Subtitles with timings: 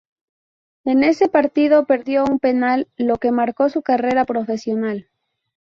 [0.83, 5.11] En ese partido perdió un penal, lo que marcó su carrera profesional.